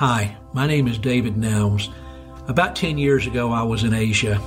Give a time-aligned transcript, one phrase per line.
[0.00, 1.92] Hi, my name is David Nelms.
[2.48, 4.40] About 10 years ago, I was in Asia.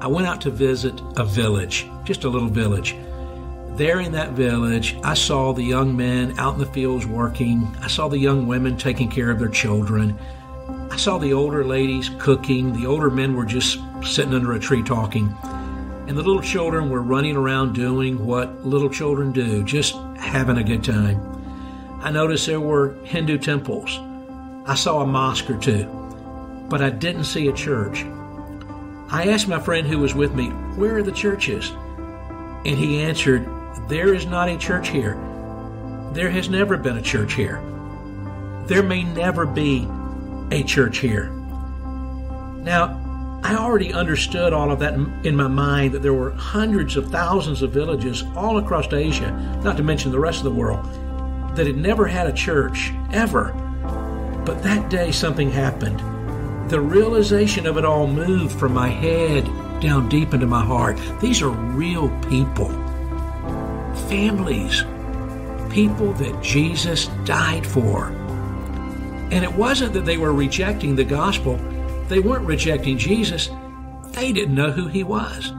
[0.00, 2.96] I went out to visit a village, just a little village.
[3.76, 7.72] There in that village, I saw the young men out in the fields working.
[7.80, 10.18] I saw the young women taking care of their children.
[10.90, 12.72] I saw the older ladies cooking.
[12.72, 15.32] The older men were just sitting under a tree talking.
[16.08, 20.64] And the little children were running around doing what little children do, just having a
[20.64, 21.22] good time.
[22.02, 24.00] I noticed there were Hindu temples.
[24.66, 25.86] I saw a mosque or two,
[26.68, 28.04] but I didn't see a church.
[29.10, 31.70] I asked my friend who was with me, Where are the churches?
[31.70, 33.48] And he answered,
[33.88, 35.14] There is not a church here.
[36.12, 37.62] There has never been a church here.
[38.66, 39.88] There may never be
[40.52, 41.30] a church here.
[42.62, 47.10] Now, I already understood all of that in my mind that there were hundreds of
[47.10, 49.30] thousands of villages all across Asia,
[49.64, 50.84] not to mention the rest of the world,
[51.56, 53.54] that had never had a church, ever.
[54.44, 56.00] But that day something happened.
[56.70, 59.44] The realization of it all moved from my head
[59.80, 60.98] down deep into my heart.
[61.20, 62.68] These are real people,
[64.08, 64.84] families,
[65.70, 68.08] people that Jesus died for.
[69.32, 71.56] And it wasn't that they were rejecting the gospel,
[72.08, 73.50] they weren't rejecting Jesus,
[74.12, 75.52] they didn't know who he was.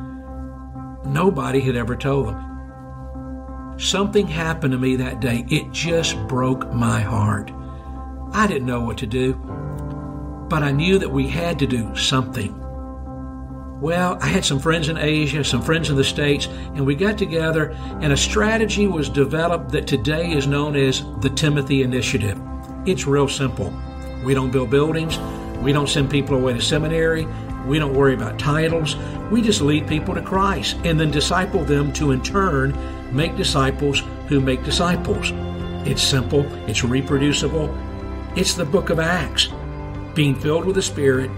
[1.05, 3.79] Nobody had ever told them.
[3.79, 5.45] Something happened to me that day.
[5.49, 7.51] It just broke my heart.
[8.33, 9.33] I didn't know what to do,
[10.49, 12.57] but I knew that we had to do something.
[13.81, 17.17] Well, I had some friends in Asia, some friends in the States, and we got
[17.17, 22.39] together, and a strategy was developed that today is known as the Timothy Initiative.
[22.85, 23.73] It's real simple.
[24.23, 25.19] We don't build buildings,
[25.61, 27.27] we don't send people away to seminary,
[27.65, 28.95] we don't worry about titles.
[29.29, 32.75] We just lead people to Christ and then disciple them to, in turn,
[33.13, 35.31] make disciples who make disciples.
[35.87, 37.67] It's simple, it's reproducible.
[38.33, 39.49] It's the book of Acts.
[40.15, 41.29] Being filled with the Spirit,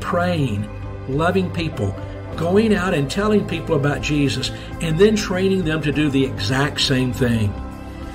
[0.00, 0.68] praying,
[1.08, 1.94] loving people,
[2.36, 4.50] going out and telling people about Jesus,
[4.80, 7.54] and then training them to do the exact same thing.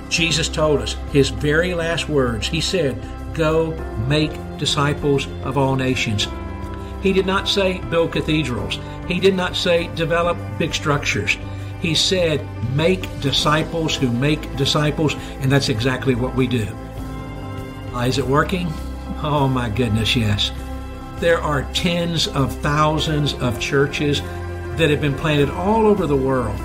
[0.09, 2.47] Jesus told us his very last words.
[2.47, 3.01] He said,
[3.33, 3.71] Go
[4.07, 6.27] make disciples of all nations.
[7.01, 8.79] He did not say build cathedrals.
[9.07, 11.37] He did not say develop big structures.
[11.79, 16.67] He said make disciples who make disciples, and that's exactly what we do.
[17.95, 18.67] Is it working?
[19.21, 20.51] Oh my goodness, yes.
[21.17, 24.21] There are tens of thousands of churches
[24.77, 26.57] that have been planted all over the world.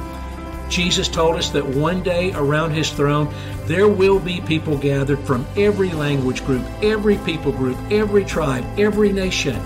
[0.69, 3.33] Jesus told us that one day around his throne
[3.67, 9.12] there will be people gathered from every language group, every people group, every tribe, every
[9.12, 9.61] nation.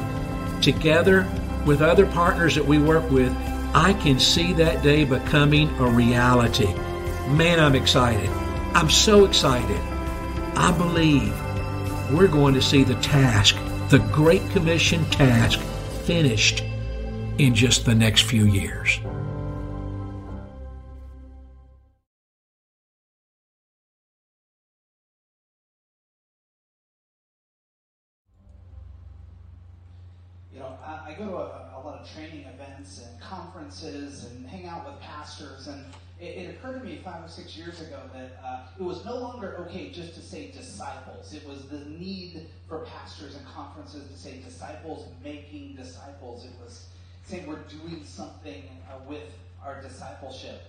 [0.60, 1.28] Together
[1.66, 3.34] with other partners that we work with,
[3.74, 6.72] I can see that day becoming a reality.
[7.28, 8.28] Man, I'm excited.
[8.74, 9.80] I'm so excited.
[10.56, 11.34] I believe
[12.10, 13.56] we're going to see the task,
[13.90, 15.60] the Great Commission task,
[16.04, 16.62] finished
[17.38, 18.98] in just the next few years.
[30.52, 32.46] You know, I, I go to a, a, lot of training
[32.78, 35.84] events and conferences and hang out with pastors, and
[36.20, 39.16] it, it occurred to me five or six years ago that uh, it was no
[39.16, 41.32] longer okay just to say disciples.
[41.32, 46.44] It was the need for pastors and conferences to say disciples making disciples.
[46.44, 46.86] It was
[47.24, 49.32] saying we're doing something uh, with
[49.64, 50.62] our discipleship.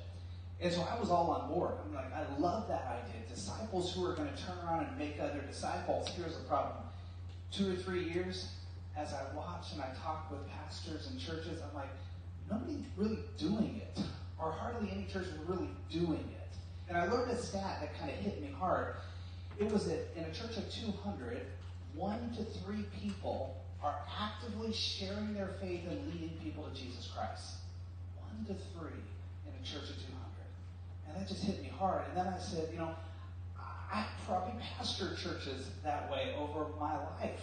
[0.62, 1.76] And so I was all on board.
[1.86, 3.22] I'm like, I love that idea.
[3.34, 6.10] Disciples who are going to turn around and make other disciples.
[6.10, 6.84] Here's the problem.
[7.52, 8.50] Two or three years,
[8.98, 11.90] as I watch and I talk with pastors and churches, I'm like,
[12.50, 14.04] nobody's really doing it.
[14.42, 16.56] Or hardly any church is really doing it.
[16.88, 18.96] And I learned a stat that kind of hit me hard.
[19.60, 21.46] It was that in a church of 200,
[21.94, 27.56] one to three people are actively sharing their faith and leading people to Jesus Christ.
[28.18, 29.00] One to three
[29.46, 30.10] in a church of 200.
[31.08, 32.04] And that just hit me hard.
[32.10, 32.96] And then I said, you know,
[33.92, 37.42] I probably pastored churches that way over my life.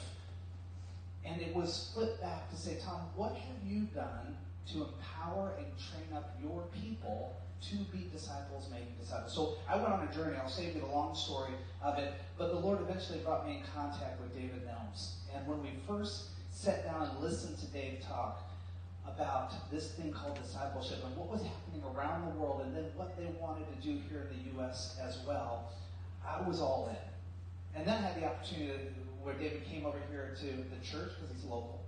[1.26, 4.36] And it was flipped back to say, Tom, what have you done
[4.72, 7.36] to empower and train up your people
[7.68, 9.34] to be disciples making disciples?
[9.34, 10.36] So I went on a journey.
[10.36, 11.52] I'll save you the long story
[11.82, 12.14] of it.
[12.38, 15.14] But the Lord eventually brought me in contact with David Nelms.
[15.34, 18.42] And when we first sat down and listened to Dave talk
[19.06, 23.16] about this thing called discipleship and what was happening around the world and then what
[23.16, 24.98] they wanted to do here in the U.S.
[25.02, 25.72] as well,
[26.26, 27.78] I was all in.
[27.78, 28.72] And then I had the opportunity
[29.26, 31.84] where David came over here to the church because he's local.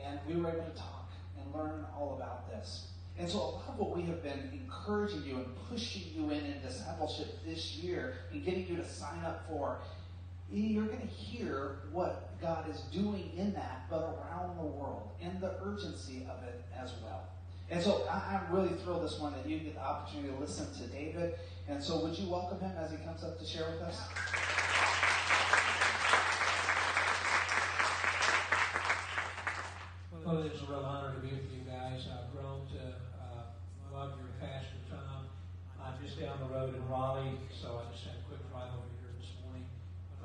[0.00, 2.86] And we were able to talk and learn all about this.
[3.18, 6.44] And so a lot of what we have been encouraging you and pushing you in
[6.46, 9.78] in discipleship this year and getting you to sign up for
[10.52, 15.40] you're going to hear what God is doing in that, but around the world, and
[15.40, 17.24] the urgency of it as well.
[17.70, 20.66] And so I, am really thrilled this morning that you get the opportunity to listen
[20.74, 21.34] to David.
[21.66, 24.63] And so would you welcome him as he comes up to share with us?
[30.24, 32.08] Well, it is a real honor to be with you guys.
[32.08, 33.44] I've grown to uh,
[33.92, 35.28] love your pastor, Tom.
[35.76, 38.88] I'm just down the road in Raleigh, so I just had a quick drive over
[39.04, 39.68] here this morning.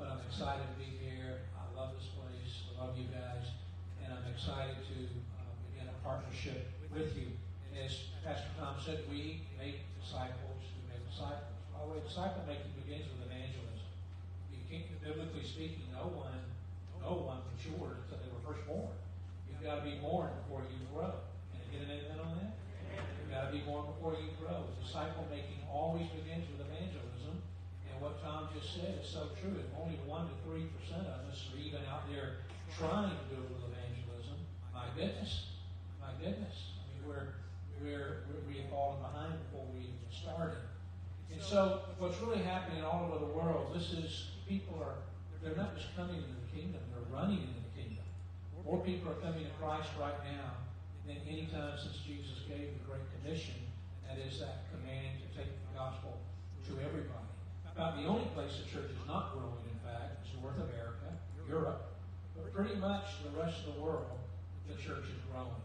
[0.00, 1.44] But I'm excited to be here.
[1.52, 2.64] I love this place.
[2.72, 3.44] I love you guys.
[4.00, 4.96] And I'm excited to
[5.36, 7.36] uh, begin a partnership with you.
[7.68, 11.60] And as Pastor Tom said, we make disciples who make disciples.
[11.76, 13.84] By the way, disciple making begins with evangelism.
[14.48, 16.40] You can't, biblically speaking, no one,
[17.04, 18.96] no one matured until they were first born.
[19.60, 21.20] You've got to be born before you grow.
[21.52, 22.56] Can I get an amen on that?
[22.96, 24.64] You've got to be born before you grow.
[24.80, 27.44] Disciple making always begins with evangelism.
[27.84, 29.52] And what Tom just said is so true.
[29.60, 30.64] If only 1 to 3%
[31.04, 32.40] of us are even out there
[32.72, 34.40] trying to do it with evangelism,
[34.72, 35.52] my goodness,
[36.00, 37.36] my goodness where
[37.84, 40.64] we're, we're, we have fallen behind before we even started.
[41.32, 45.04] And so, what's really happening all over the world, this is people are,
[45.42, 47.59] they're not just coming into the kingdom, they're running into.
[48.64, 50.60] More people are coming to Christ right now
[51.06, 53.54] than any time since Jesus gave the Great Commission.
[54.06, 56.18] That is that command to take the gospel
[56.68, 57.30] to everybody.
[57.70, 61.08] About the only place the church is not growing, in fact, is North America,
[61.48, 61.94] Europe,
[62.36, 64.18] but pretty much the rest of the world,
[64.68, 65.62] the church is growing.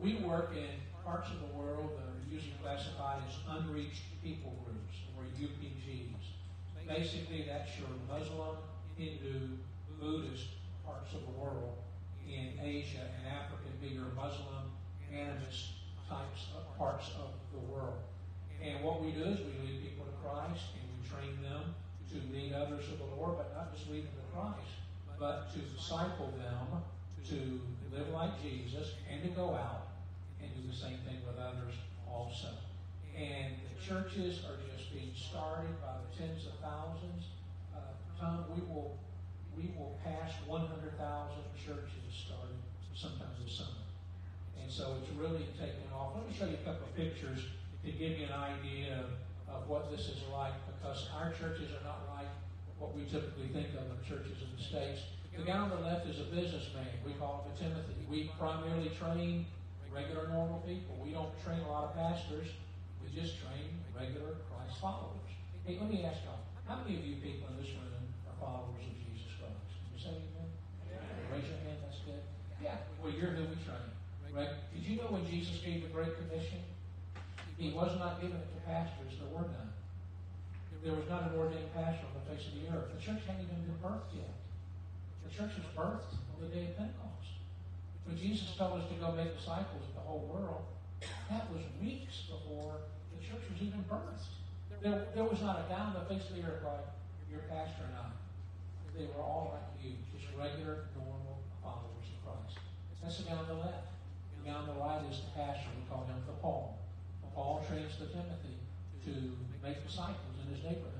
[0.00, 4.96] We work in parts of the world that are usually classified as unreached people groups,
[5.16, 6.24] or UPGs.
[6.86, 8.56] Basically, that's your Muslim,
[8.96, 9.56] Hindu,
[10.00, 10.48] Buddhist
[10.84, 11.76] parts of the world.
[12.30, 14.70] In Asia and Africa, your Muslim,
[15.12, 17.98] animist types of parts of the world.
[18.62, 21.74] And what we do is we lead people to Christ and we train them
[22.12, 24.70] to lead others to the Lord, but not just lead them to Christ,
[25.18, 26.82] but to disciple them
[27.28, 27.60] to
[27.94, 29.88] live like Jesus and to go out
[30.42, 31.74] and do the same thing with others
[32.08, 32.48] also.
[33.16, 37.26] And the churches are just being started by the tens of thousands.
[37.74, 38.98] Uh, we will
[39.56, 40.96] we will pass 100,000
[41.54, 42.58] churches started
[42.94, 43.84] sometime this summer.
[44.60, 46.12] And so it's really taken off.
[46.14, 47.40] Let me show you a couple of pictures
[47.84, 52.06] to give you an idea of, what this is like because our churches are not
[52.14, 52.26] like
[52.78, 55.02] what we typically think of of churches in the States.
[55.36, 56.86] The guy on the left is a businessman.
[57.06, 57.94] We call him Timothy.
[58.08, 59.46] We primarily train
[59.92, 60.98] regular, normal people.
[61.02, 62.48] We don't train a lot of pastors.
[63.02, 65.30] We just train regular Christ followers.
[65.66, 68.86] Hey, let me ask y'all, how many of you people in this room are followers
[68.86, 69.66] of Jesus Christ?
[69.82, 70.50] Can you say amen?
[70.90, 71.19] Yeah.
[71.30, 72.22] Raise your hand, that's good.
[72.58, 73.86] Yeah, well, you're who we train.
[74.34, 74.50] Right?
[74.74, 76.62] Did you know when Jesus gave the Great Commission?
[77.58, 79.70] He was not giving it to pastors, there were none.
[80.82, 82.88] There was not an ordained pastor on the face of the earth.
[82.96, 84.32] The church hadn't even been birthed yet.
[85.28, 87.36] The church was birthed on the day of Pentecost.
[88.08, 90.64] When Jesus told us to go make disciples of the whole world,
[91.28, 92.80] that was weeks before
[93.12, 94.32] the church was even birthed.
[94.80, 96.88] There, there was not a guy on the face of the earth like
[97.28, 98.08] your pastor and I.
[98.96, 100.00] They were all like you,
[100.38, 102.58] regular, normal followers of Christ.
[103.02, 103.88] That's the on the left.
[104.38, 105.70] The guy on the right is the pastor.
[105.76, 106.78] We call him the Paul.
[107.34, 108.58] Paul trains the Timothy
[109.06, 109.12] to
[109.62, 110.96] make disciples in his neighborhood.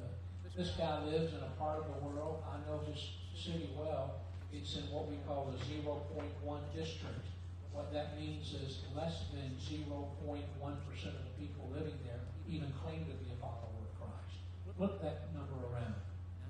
[0.56, 4.20] This guy lives in a part of the world, I know this city well,
[4.52, 7.24] it's in what we call the 0.1 district.
[7.72, 12.18] What that means is less than 0.1% of the people living there
[12.48, 14.42] even claim to be a follower of Christ.
[14.76, 15.94] Look that number around.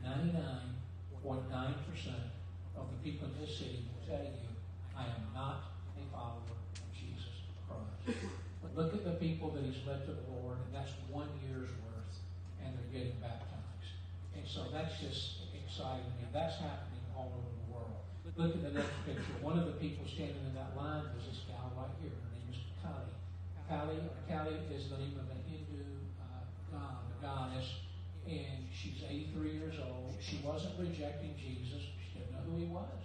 [0.02, 2.39] 99.9%
[2.80, 4.48] of the people in this city will tell you,
[4.96, 8.16] I am not a follower of Jesus Christ.
[8.62, 11.72] But look at the people that he's led to the Lord, and that's one year's
[11.84, 12.14] worth,
[12.60, 13.96] and they're getting baptized.
[14.36, 16.28] And so that's just exciting me.
[16.32, 18.00] That's happening all over the world.
[18.36, 19.36] Look at the next picture.
[19.40, 22.14] One of the people standing in that line is this gal right here.
[22.14, 23.12] Her name is Kali.
[23.68, 25.82] Kali, Kali is the name of a Hindu
[26.20, 27.68] uh, god, a goddess,
[28.26, 30.14] and she's 83 years old.
[30.20, 31.84] She wasn't rejecting Jesus.
[32.40, 33.02] Know who he was.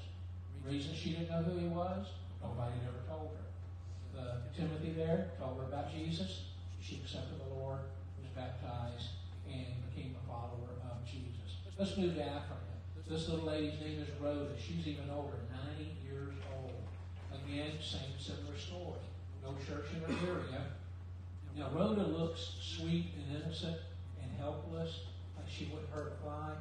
[0.64, 2.08] The reason she didn't know who he was,
[2.42, 3.46] nobody had ever told her.
[4.16, 6.46] The Timothy there told her about Jesus.
[6.80, 7.80] She accepted the Lord,
[8.22, 11.60] was baptized, and became a follower of Jesus.
[11.78, 12.56] Let's move to Africa.
[13.10, 14.50] This little lady's name is Rhoda.
[14.58, 15.38] She's even older,
[15.78, 16.74] 90 years old.
[17.34, 19.04] Again, same similar story.
[19.44, 20.66] No church in her area.
[21.58, 23.78] Now, Rhoda looks sweet and innocent
[24.22, 25.02] and helpless,
[25.38, 26.52] like she wouldn't hurt a fly.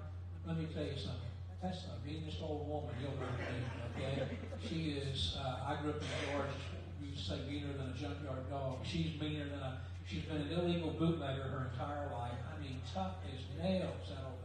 [0.47, 1.34] Let me tell you something.
[1.65, 3.65] That's the meanest old woman you'll ever meet,
[3.97, 4.37] okay?
[4.61, 6.53] She is, uh, I grew up in Georgia.
[7.01, 8.85] To say meaner than a junkyard dog.
[8.85, 12.37] She's meaner than a, she's been an illegal bootlegger her entire life.
[12.51, 14.45] I mean, tough as nails, that old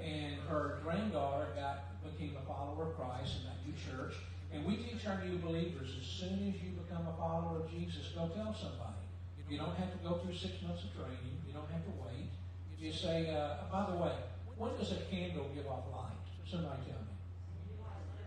[0.00, 4.16] and her granddaughter got became a follower of Christ in that new church.
[4.52, 8.12] And we teach our new believers as soon as you become a follower of Jesus,
[8.14, 9.04] go tell somebody.
[9.48, 11.36] You don't have to go through six months of training.
[11.46, 12.30] You don't have to wait.
[12.78, 14.12] You say, uh, by the way,
[14.56, 16.19] when does a candle give off light?
[16.50, 17.14] Somebody tell me.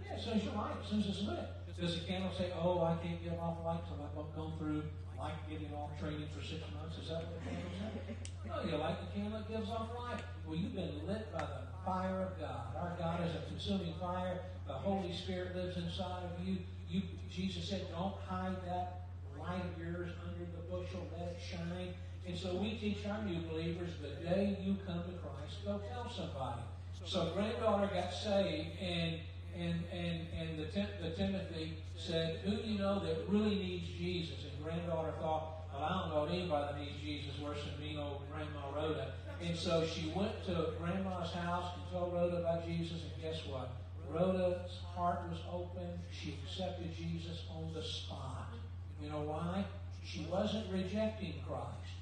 [0.08, 1.44] Yeah, as soon as you light, as it's lit.
[1.75, 4.84] Does the candle say, oh, I can't give off light until I've gone through
[5.20, 6.96] light giving off training for six months?
[7.03, 8.15] Is that what the candle says?
[8.48, 10.24] No, you light the candle, it gives off light.
[10.48, 12.72] Well, you've been lit by the fire of God.
[12.80, 14.39] Our God is a consuming fire.
[14.68, 16.60] The Holy Spirit lives inside of you.
[16.88, 21.94] You Jesus said, don't hide that light of yours under the bushel, let it shine.
[22.25, 26.10] And so we teach our new believers the day you come to Christ, go tell
[26.10, 26.62] somebody.
[27.06, 29.20] So granddaughter got saved, and
[29.56, 30.66] and and and the,
[31.02, 35.84] the Timothy said, "Who do you know that really needs Jesus?" And granddaughter thought, "Well,
[35.84, 39.86] I don't know anybody that needs Jesus worse than me, old Grandma Rhoda." And so
[39.86, 43.72] she went to Grandma's house and told Rhoda about Jesus, and guess what?
[44.10, 46.00] Rhoda's heart was open.
[46.12, 48.54] She accepted Jesus on the spot.
[49.02, 49.66] You know why?
[50.06, 51.98] She wasn't rejecting Christ.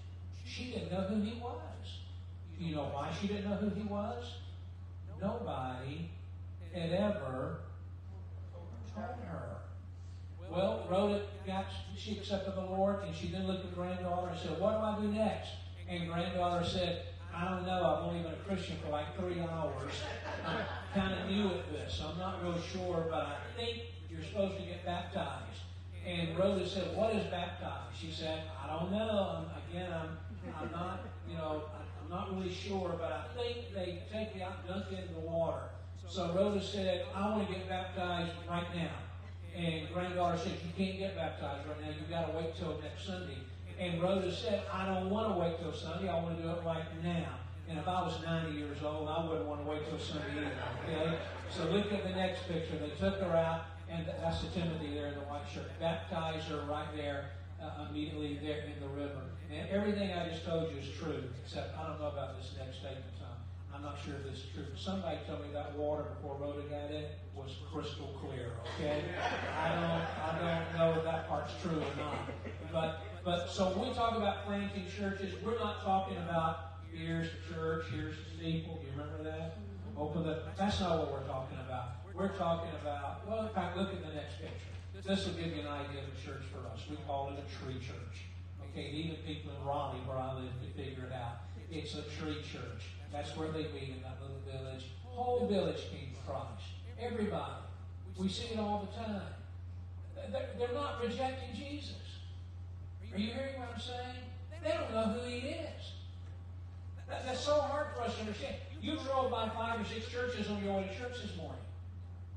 [0.45, 1.61] She didn't know who he was.
[2.59, 4.23] You know why she didn't know who he was?
[5.21, 6.09] Nobody
[6.73, 7.59] had ever
[8.95, 9.57] told her.
[10.49, 14.59] Well, Rhoda got, she accepted the Lord, and she then looked at granddaughter and said,
[14.59, 15.51] What do I do next?
[15.87, 17.83] And granddaughter said, I don't know.
[17.83, 19.93] I've only been a Christian for like three hours.
[20.45, 22.01] I'm kind of new at this.
[22.05, 25.61] I'm not real sure, but I think you're supposed to get baptized.
[26.05, 27.95] And Rhoda said, What is baptized?
[27.97, 29.45] She said, I don't know.
[29.69, 30.17] Again, I'm,
[30.59, 31.63] I'm not, you know,
[32.11, 35.21] not really sure, but I think they take you out and dunk you into the
[35.21, 35.63] water.
[36.07, 38.91] So Rhoda said, I want to get baptized right now.
[39.55, 41.87] And granddaughter said, You can't get baptized right now.
[41.97, 43.37] You've got to wait till next Sunday.
[43.79, 46.09] And Rhoda said, I don't want to wait till Sunday.
[46.09, 47.39] I want to do it right now.
[47.69, 50.51] And if I was 90 years old, I wouldn't want to wait till Sunday either.
[50.85, 51.17] Okay?
[51.49, 52.77] So look at the next picture.
[52.77, 55.71] They took her out, and that's the Timothy there in the white shirt.
[55.79, 57.31] Baptized her right there,
[57.63, 59.21] uh, immediately there in the river.
[59.51, 62.79] And everything I just told you is true, except I don't know about this next
[62.79, 63.11] statement.
[63.81, 64.65] I'm not sure if this is true.
[64.69, 68.51] But Somebody told me that water before Rhoda got in was crystal clear.
[68.77, 69.01] Okay,
[69.57, 72.29] I don't I don't know if that part's true or not.
[72.71, 77.53] But but so when we talk about planting churches, we're not talking about here's the
[77.55, 78.75] church, here's the steeple.
[78.75, 79.57] Do you remember that?
[79.97, 80.43] Open the.
[80.57, 82.05] That's not what we're talking about.
[82.13, 83.27] We're talking about.
[83.27, 84.77] Well, in fact, look at the next picture.
[85.05, 86.81] This will give you an idea of a church for us.
[86.89, 88.29] We call it a tree church.
[88.69, 91.41] Okay, even people in Raleigh, where I live, can figure it out.
[91.71, 92.93] It's a tree church.
[93.11, 94.85] That's where they meet in that little village.
[95.03, 96.79] Whole village came to Christ.
[96.99, 97.63] Everybody.
[98.17, 99.33] We see it all the time.
[100.31, 101.95] They're not rejecting Jesus.
[103.11, 104.21] Are you hearing what I'm saying?
[104.63, 105.91] They don't know who He is.
[107.09, 108.55] That's so hard for us to understand.
[108.81, 111.59] You drove by five or six churches on your way to church this morning.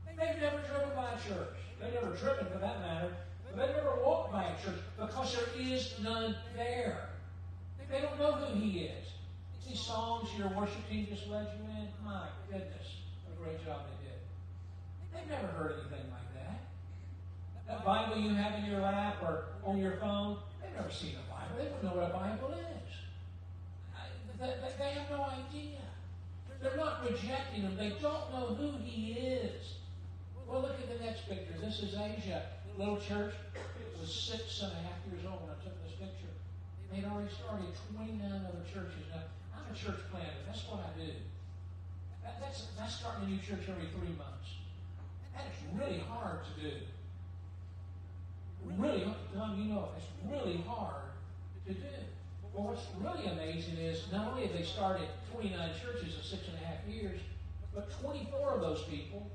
[0.06, 1.58] They've never driven by a church.
[1.84, 3.12] They've never driven, for that matter.
[3.54, 7.10] They've never walked by a church because there is none there.
[7.90, 9.06] They don't know who He is.
[9.68, 13.82] These songs your worship team just led you in, my goodness, what a great job
[13.86, 14.18] they did.
[15.12, 16.60] They've never heard anything like that.
[17.68, 21.30] That Bible you have in your lap or on your phone, they've never seen a
[21.30, 21.56] Bible.
[21.58, 22.64] They don't know what a Bible is.
[24.78, 25.78] They have no idea.
[26.60, 27.76] They're not rejecting him.
[27.76, 29.76] They don't know who he is.
[30.46, 31.54] Well, look at the next picture.
[31.60, 32.42] This is Asia.
[32.78, 33.34] Little church.
[33.54, 36.32] It was six and a half years old when I took this picture.
[36.92, 39.08] They'd already started 29 other churches.
[39.10, 39.24] Now,
[39.56, 40.42] I'm a church planter.
[40.46, 41.12] That's what I do.
[42.22, 44.60] That, that's, that's starting a new church every three months.
[45.34, 46.74] That is really hard to do.
[48.78, 51.12] Really, Tom, you know, it's really hard
[51.66, 51.96] to do.
[52.54, 56.56] Well, what's really amazing is not only have they started 29 churches in six and
[56.62, 57.20] a half years,
[57.74, 59.30] but 24 of those people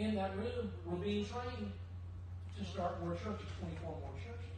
[0.00, 1.72] in that room were being trained
[2.56, 4.56] to start more churches, 24 more churches.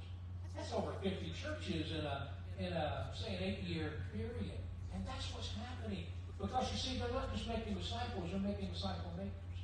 [0.54, 4.62] That's over 50 churches in a, in a say, an eight-year period.
[4.94, 6.06] And that's what's happening.
[6.38, 9.58] Because you see, they're not just making disciples, they're making disciple makers.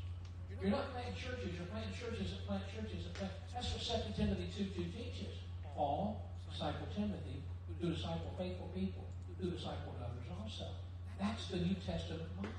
[0.58, 3.34] You're not planting churches, you're planting churches that plant churches that plant.
[3.54, 5.38] That's what 2 Timothy 2 2 teaches.
[5.78, 7.38] Paul, disciple Timothy,
[7.78, 9.06] who disciple faithful people,
[9.38, 10.74] who disciple others also.
[11.22, 12.50] That's the New Testament model.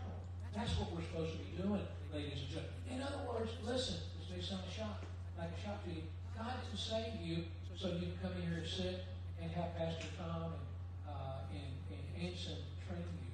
[0.55, 2.79] That's what we're supposed to be doing, ladies and gentlemen.
[2.89, 5.03] In other words, listen, this may sound a shock,
[5.37, 6.03] like a shock to you.
[6.37, 7.43] God didn't save you
[7.77, 9.05] so you can come in here and sit
[9.41, 10.63] and have Pastor Tom and
[11.07, 13.31] uh, and Anson train you.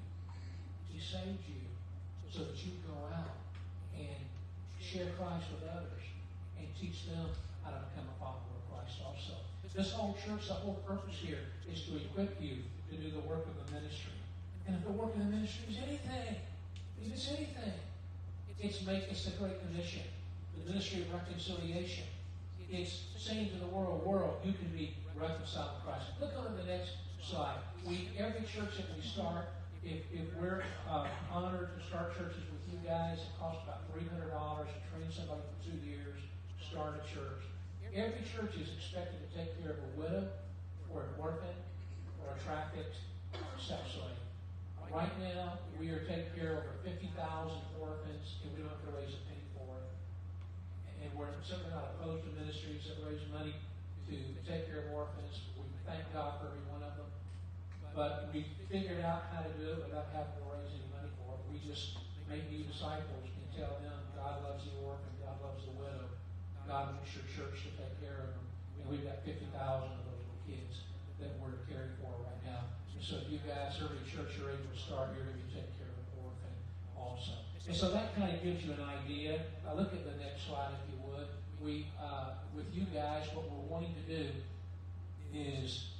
[0.92, 1.66] He saved you
[2.30, 3.42] so that you go out
[3.96, 4.22] and
[4.78, 6.04] share Christ with others
[6.58, 7.26] and teach them
[7.64, 9.40] how to become a follower of Christ also.
[9.74, 13.44] This whole church, the whole purpose here is to equip you to do the work
[13.44, 14.14] of the ministry.
[14.66, 16.36] And if the work of the ministry is anything,
[17.02, 17.72] if it's anything,
[18.58, 20.02] It's make it's the Great Commission,
[20.56, 22.04] the ministry of reconciliation.
[22.70, 26.06] It's saying to the world, world, you can be reconciled to Christ.
[26.20, 27.58] Look on the next slide.
[27.86, 29.46] We every church that we start,
[29.84, 34.08] if, if we're uh, honored to start churches with you guys, it costs about three
[34.08, 36.18] hundred dollars to train somebody for two years,
[36.58, 37.44] start a church.
[37.94, 40.28] Every church is expected to take care of a widow
[40.92, 41.56] or an orphan
[42.24, 42.96] or a trafficked
[43.60, 44.25] sex slave.
[44.92, 47.12] Right now, we are taking care of over 50,000
[47.76, 49.88] orphans, and we don't have to raise a penny for it.
[51.02, 53.54] And we're certainly not opposed to ministries that raise money
[54.08, 54.16] to
[54.46, 55.52] take care of orphans.
[55.58, 57.10] We thank God for every one of them.
[57.92, 61.34] But we figured out how to do it without having to raise any money for
[61.34, 61.42] it.
[61.50, 61.98] We just
[62.30, 66.12] make new disciples and tell them God loves the orphan, God loves the widow,
[66.68, 68.46] God wants your church to take care of them.
[68.80, 70.86] And we've got 50,000 of those little kids
[71.18, 72.75] that we're caring for right now.
[72.96, 75.76] And so you guys, every church you're able to start, you're going to be taking
[75.76, 76.56] care of the orphan
[76.96, 77.36] also.
[77.68, 79.44] And so that kind of gives you an idea.
[79.68, 81.28] Now look at the next slide if you would.
[81.60, 84.24] We, uh, with you guys, what we're wanting to do
[85.36, 85.92] is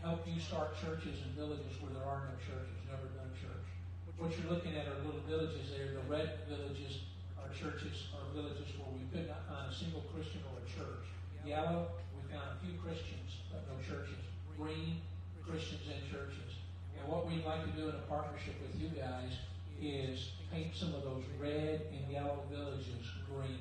[0.00, 3.68] help you start churches in villages where there are no churches, never done church.
[4.16, 5.92] What you're looking at are little villages there.
[5.92, 7.04] The red villages
[7.36, 11.04] are churches or villages where we could not find a single Christian or a church.
[11.44, 14.20] Yellow, we found a few Christians, but no churches.
[14.56, 15.04] Green,
[15.48, 16.56] Christians and churches.
[16.98, 19.36] And what we'd like to do in a partnership with you guys
[19.80, 23.60] is paint some of those red and yellow villages green.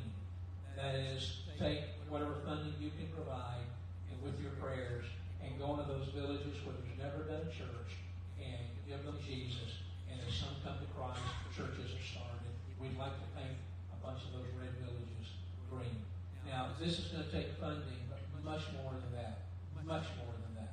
[0.75, 3.65] That is, take whatever funding you can provide
[4.09, 5.05] and with your prayers
[5.43, 7.99] and go into those villages where there's never been a church
[8.39, 9.83] and give them Jesus.
[10.07, 11.19] And as some come to Christ,
[11.51, 12.53] churches are started.
[12.79, 13.59] We'd like to paint
[13.91, 15.27] a bunch of those red villages
[15.67, 15.99] green.
[16.47, 19.49] Now, this is going to take funding, but much more than that.
[19.83, 20.71] Much more than that.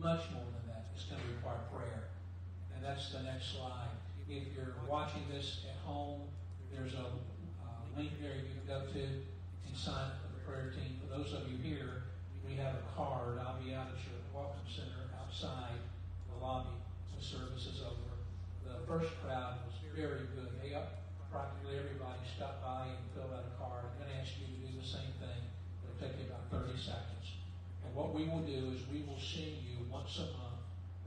[0.00, 0.86] Much more than that.
[0.94, 2.08] It's going to require prayer.
[2.74, 3.92] And that's the next slide.
[4.28, 6.22] If you're watching this at home,
[6.72, 7.06] there's a
[7.62, 10.98] uh, link there you can go to and sign up for the prayer team.
[11.02, 12.08] For those of you here,
[12.46, 13.38] we have a card.
[13.38, 15.78] I'll be out at your welcome center outside
[16.32, 16.74] the lobby.
[17.18, 18.16] The service is over.
[18.64, 20.50] The first crowd was very good.
[20.62, 21.02] They up
[21.32, 23.88] practically everybody stopped by and filled out a card.
[23.88, 25.40] I'm going to ask you to do the same thing.
[25.80, 27.11] It'll take you about 30 seconds.
[27.94, 30.52] What we will do is we will send you once a month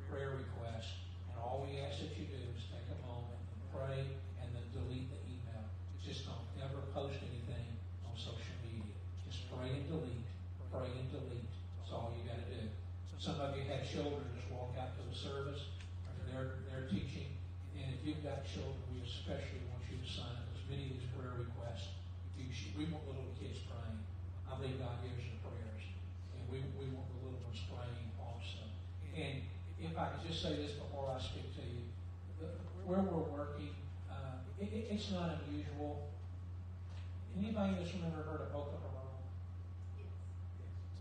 [0.09, 1.01] prayer requests.
[1.27, 3.99] And all we ask that you do is take a moment and pray
[4.39, 5.65] and then delete the email.
[5.99, 7.67] Just don't ever post anything
[8.05, 8.95] on social media.
[9.25, 10.29] Just pray and delete.
[10.71, 11.51] Pray and delete.
[11.81, 12.63] That's all you got to do.
[13.19, 15.73] Some of you had children just walk out to the service
[16.05, 17.33] after their, their teaching.
[17.73, 21.01] And if you've got children, we especially want you to sign up as many of
[21.01, 21.91] these prayer requests.
[22.37, 23.99] You should, we want little kids praying.
[24.47, 25.83] I believe God gives the prayers.
[26.37, 28.67] And we, we want the little ones praying also.
[29.15, 29.47] And
[29.79, 31.83] if I could just say this before I speak to you,
[32.39, 32.51] the,
[32.85, 33.73] where we're working,
[34.09, 36.05] uh, it, it, it's not unusual.
[37.33, 39.09] Anybody in this room ever heard of Boko Haram?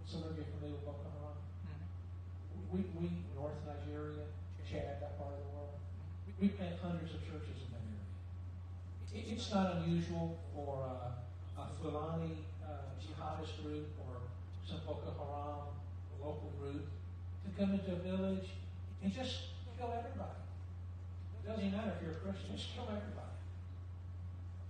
[0.09, 1.37] Some of you are familiar with Boko Haram?
[2.73, 4.25] We, we, North Nigeria,
[4.65, 5.77] Chad, that part of the world,
[6.41, 8.09] we plant hundreds of churches in that area.
[9.13, 14.25] It, it's not unusual for uh, a Fulani uh, jihadist group or
[14.65, 15.69] some Boko Haram
[16.17, 16.89] local group
[17.45, 18.57] to come into a village
[19.05, 20.44] and just kill everybody.
[21.47, 23.37] Doesn't matter if you're a Christian, just kill everybody.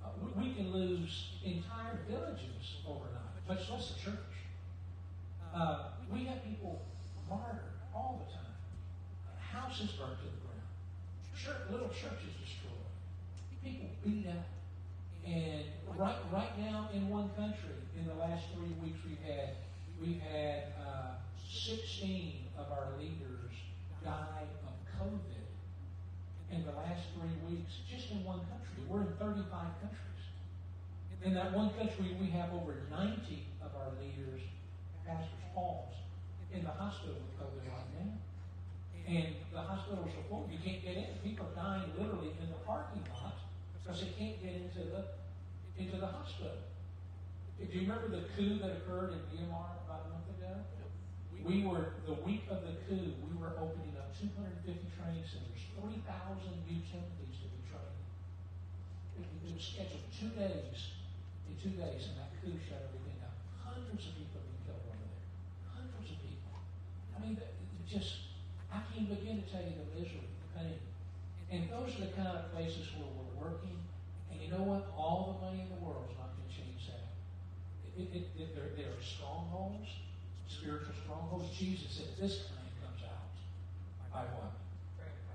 [0.02, 4.34] Uh, we, we can lose entire villages overnight, much less a church.
[5.54, 6.82] Uh, we have people
[7.30, 8.42] martyred all the time.
[9.38, 10.66] Houses burned to the ground.
[11.38, 12.90] Church, little churches destroyed.
[13.62, 14.44] People beat up.
[15.24, 15.64] And
[15.96, 19.50] right, right now in one country, in the last three weeks, we've had
[20.00, 21.14] we've had uh,
[21.48, 23.54] 16 of our leaders
[24.04, 25.33] die of COVID
[26.50, 28.84] in the last three weeks, just in one country.
[28.88, 29.48] We're in 35
[29.80, 30.22] countries.
[31.24, 34.42] In that one country, we have over 90 of our leaders,
[35.06, 35.94] pastors, Pauls,
[36.52, 38.12] in the hospital with COVID right now.
[39.06, 40.48] And the hospitals are full.
[40.50, 41.06] You can't get in.
[41.22, 43.38] People are dying literally in the parking lot
[43.78, 45.04] because they can't get into the
[45.78, 46.58] into the hospital.
[47.58, 50.58] Do you remember the coup that occurred in Myanmar about a month ago?
[51.44, 53.12] We were the week of the coup.
[53.30, 55.90] We were opening up 250 training centers, 3,000
[56.70, 58.00] new Timothys to be trained.
[59.18, 60.94] It, was scheduled two days.
[61.50, 63.36] In two days, and that coup shut everything down.
[63.60, 65.22] Hundreds of people have been killed over there.
[65.76, 66.54] Hundreds of people.
[67.12, 67.36] I mean,
[67.84, 68.34] just
[68.72, 70.78] I can't begin to tell you the misery, the pain.
[71.52, 73.78] And those are the kind of places where we're working.
[74.32, 74.90] And you know what?
[74.98, 77.14] All the money in the world is not going to change that.
[77.94, 79.86] It, it, it, there, there are strongholds,
[80.50, 81.54] spiritual strongholds.
[81.54, 82.63] Jesus said, this kind
[84.14, 84.54] by what?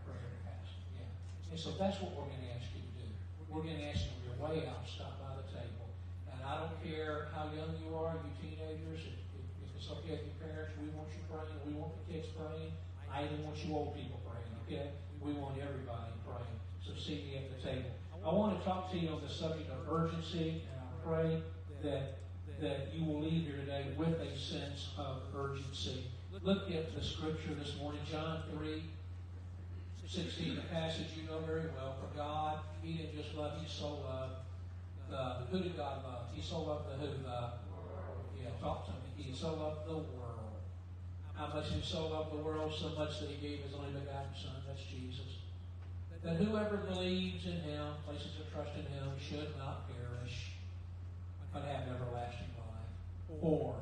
[0.07, 0.87] Prayer and fasting.
[0.95, 1.51] Yeah.
[1.51, 3.07] And so that's what we're going to ask you to do.
[3.51, 5.91] We're going to ask you to way out, stop by the table.
[6.31, 10.23] And I don't care how young you are, you teenagers, if, if, if it's okay
[10.23, 12.71] with your parents, we want you praying, we want the kids praying.
[13.11, 14.95] I even want you old people praying, okay?
[15.19, 16.57] We want everybody praying.
[16.79, 17.91] So see me at the table.
[18.23, 21.43] I want to talk to you on the subject of urgency, and I pray
[21.83, 22.15] that
[22.59, 26.11] that you will leave here today with a sense of urgency.
[26.41, 28.81] Look at the scripture this morning, John 3,
[30.07, 31.97] 16, the passage you know very well.
[31.99, 34.39] For God, He didn't just love, He so loved
[35.09, 36.27] the, who did God love?
[36.33, 37.07] He so loved the who?
[37.23, 37.51] The,
[38.41, 39.23] yeah, talk to me.
[39.23, 40.63] He so loved the world.
[41.35, 42.73] How much He so loved the world?
[42.73, 44.63] So much that He gave His only begotten Son.
[44.65, 45.43] That's Jesus.
[46.23, 50.51] That whoever believes in Him, places their trust in Him, should not perish,
[51.51, 53.41] but have everlasting life.
[53.41, 53.75] Or,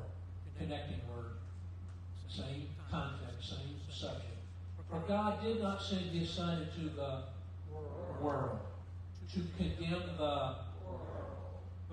[0.58, 1.37] connecting word,
[2.28, 4.24] same context, same subject.
[4.90, 7.22] For God did not send his Son into the
[8.20, 8.58] world
[9.32, 10.54] to condemn the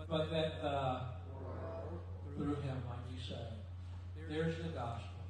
[0.07, 0.99] but that the
[2.35, 3.63] through him might be saved.
[4.29, 5.23] There's the gospel.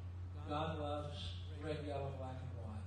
[0.48, 1.16] God loves
[1.62, 2.84] red, yellow, black, and white.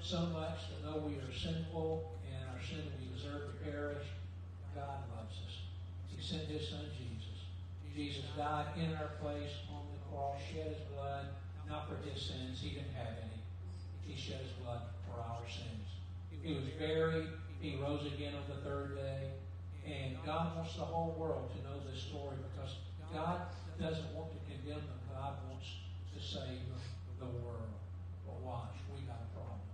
[0.00, 4.06] So much that though we are sinful and our sin we deserve to perish,
[4.74, 5.54] God loves us.
[6.08, 7.44] He sent his son Jesus.
[7.94, 11.26] Jesus died in our place on the cross, shed his blood,
[11.68, 12.60] not for his sins.
[12.60, 13.40] He didn't have any.
[14.06, 15.86] He shed his blood for our sins.
[16.42, 17.28] He was buried.
[17.60, 19.32] He rose again on the third day.
[19.84, 22.76] And God wants the whole world to know this story because
[23.12, 23.48] God
[23.80, 25.00] doesn't want to condemn them.
[25.12, 25.66] God wants
[26.14, 26.64] to save
[27.18, 27.72] the world.
[28.26, 29.64] But watch, we got a problem.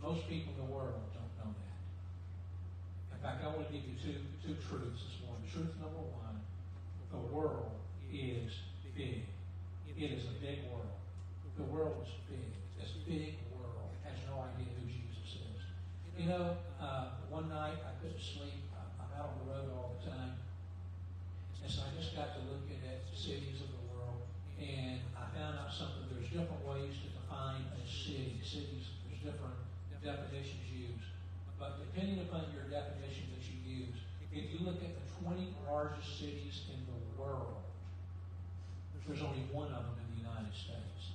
[0.00, 1.80] Most people in the world don't know that.
[3.16, 5.44] In fact, I want to give you two, two truths this morning.
[5.50, 6.38] Truth number one,
[7.10, 7.72] the world
[8.12, 8.52] is
[8.94, 9.26] big.
[9.90, 10.94] It is a big world.
[11.58, 12.50] The world is big.
[12.78, 15.60] This big world has no idea who Jesus is.
[16.18, 20.10] You know, uh, one night I couldn't sleep I'm out on the road all the
[20.10, 20.38] time.
[21.62, 24.22] And so I just got to looking at cities of the world,
[24.58, 26.06] and I found out something.
[26.10, 28.38] There's different ways to define a city.
[28.42, 29.58] Cities, there's different
[30.02, 31.10] definitions used.
[31.58, 33.98] But depending upon your definition that you use,
[34.30, 37.63] if you look at the 20 largest cities in the world,
[39.06, 41.14] there's only one of them in the United States.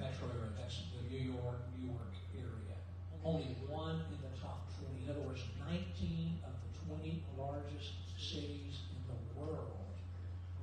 [0.00, 2.76] Metro area, that's the New York, New York area.
[3.20, 5.04] Only one in the top 20.
[5.04, 9.76] In other words, 19 of the 20 largest cities in the world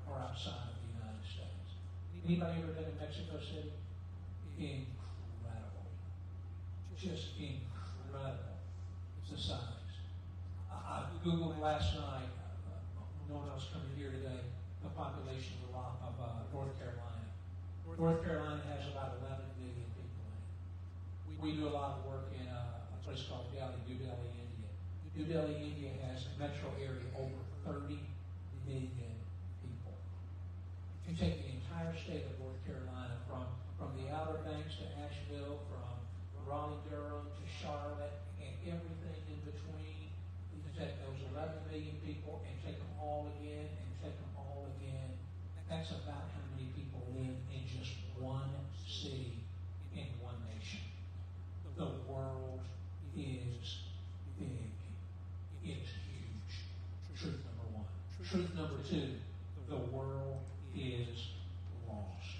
[0.09, 1.69] are outside of the United States.
[2.25, 3.77] Anybody ever been in Mexico City?
[4.57, 5.85] Incredible.
[6.97, 8.57] Just incredible.
[9.21, 9.93] It's the size.
[10.73, 12.31] I, Googled last night,
[12.65, 14.49] uh, no one else coming here today,
[14.81, 17.27] the population of, of uh, North Carolina.
[17.97, 21.41] North Carolina has about 11 million people in it.
[21.41, 24.69] We do a lot of work in a, a place called Delhi, New Delhi, India.
[25.17, 27.97] New Delhi, India has a metro area over 30
[28.69, 29.17] million
[29.65, 29.97] people.
[31.01, 33.49] If you take the entire state of North Carolina from,
[33.81, 35.97] from the Outer Banks to Asheville, from
[36.45, 40.13] Raleigh, Durham to Charlotte, and everything in between,
[40.53, 44.33] you can take those 11 million people and take them all again and take them
[44.37, 45.17] all again.
[45.65, 48.49] That's about how many people live in just one
[48.87, 49.33] city
[49.95, 50.79] in one nation.
[51.75, 52.61] The world
[53.15, 53.83] is
[54.39, 54.71] big.
[55.63, 56.53] It's huge.
[57.19, 57.85] Truth number one.
[58.23, 59.19] Truth number two,
[59.69, 60.39] the world
[60.75, 61.35] is
[61.87, 62.39] lost.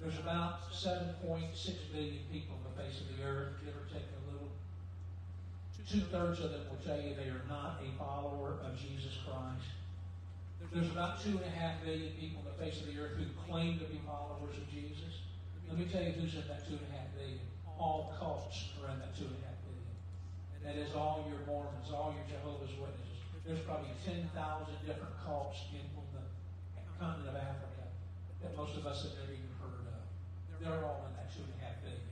[0.00, 1.50] There's about 7.6
[1.90, 4.46] billion people on the face of the earth, give or take a little.
[5.90, 9.66] Two thirds of them will tell you they are not a follower of Jesus Christ.
[10.72, 13.26] There's about two and a half billion people on the face of the earth who
[13.50, 15.26] claim to be followers of Jesus.
[15.68, 17.38] Let me tell you who's in that two and a half billion.
[17.78, 19.56] All cults are in that two and a half
[20.66, 23.22] that is all your Mormons, all your Jehovah's Witnesses.
[23.46, 24.26] There's probably 10,000
[24.82, 26.26] different cults in the
[26.98, 27.86] continent of Africa
[28.42, 29.95] that most of us have never even heard of.
[30.60, 32.06] They're all in that two and a half billion.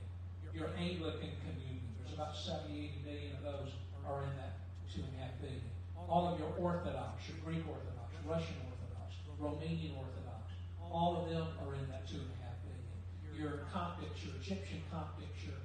[0.53, 5.11] Your Anglican communion, there's about 70, 80 million of those are in that two and
[5.17, 5.65] a half billion.
[5.97, 11.73] All of your Orthodox, your Greek Orthodox, Russian Orthodox, Romanian Orthodox, all of them are
[11.75, 12.95] in that two and a half billion.
[13.33, 15.59] Your Coptics, your Egyptian Coptics, your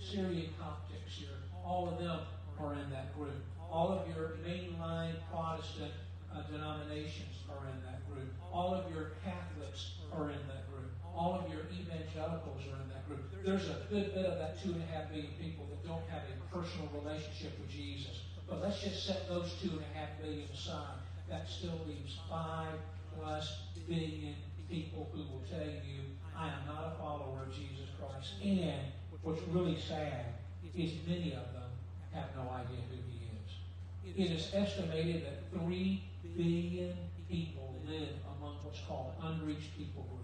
[0.00, 2.20] Syrian Coptics, your all of them
[2.58, 3.38] are in that group.
[3.70, 5.92] All of your mainline Protestant
[6.34, 8.28] uh, denominations are in that group.
[8.52, 10.71] All of your Catholics are in that group.
[11.16, 13.20] All of your evangelicals are in that group.
[13.44, 16.22] There's a good bit of that two and a half billion people that don't have
[16.24, 18.22] a personal relationship with Jesus.
[18.48, 21.00] But let's just set those two and a half billion aside.
[21.28, 22.78] That still leaves five
[23.16, 24.34] plus billion
[24.68, 26.00] people who will tell you,
[26.36, 28.34] I am not a follower of Jesus Christ.
[28.42, 30.26] And what's really sad
[30.74, 31.70] is many of them
[32.12, 34.16] have no idea who he is.
[34.16, 36.02] It is estimated that 3
[36.36, 36.96] billion
[37.28, 40.21] people live among what's called unreached people groups.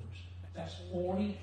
[0.59, 1.37] That's 40%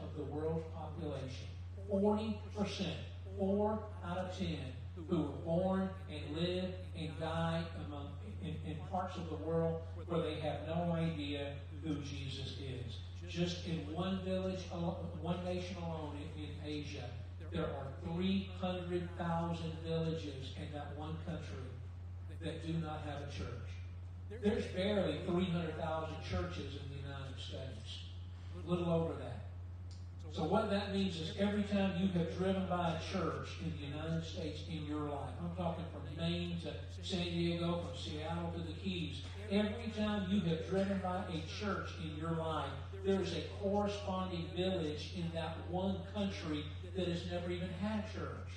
[0.00, 1.48] of the world's population.
[1.92, 2.94] 40%.
[3.38, 4.56] Four out of 10
[4.96, 8.08] who were born and live and die among
[8.40, 12.96] in, in parts of the world where they have no idea who Jesus is.
[13.28, 14.60] Just in one village,
[15.20, 17.04] one nation alone in, in Asia,
[17.52, 21.68] there are 300,000 villages in that one country
[22.42, 23.68] that do not have a church.
[24.42, 28.03] There's barely 300,000 churches in the United States.
[28.66, 29.44] Little over that.
[30.32, 33.96] So what that means is every time you have driven by a church in the
[33.96, 36.72] United States in your life, I'm talking from Maine to
[37.06, 41.90] San Diego, from Seattle to the Keys, every time you have driven by a church
[42.02, 42.70] in your life,
[43.04, 46.64] there is a corresponding village in that one country
[46.96, 48.50] that has never even had church.